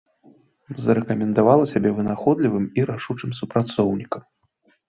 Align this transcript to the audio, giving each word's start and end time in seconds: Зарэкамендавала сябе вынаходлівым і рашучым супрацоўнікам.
Зарэкамендавала 0.85 1.69
сябе 1.73 1.89
вынаходлівым 1.97 2.65
і 2.81 2.87
рашучым 2.91 3.31
супрацоўнікам. 3.41 4.29